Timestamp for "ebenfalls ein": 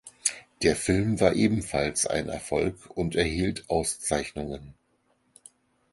1.35-2.27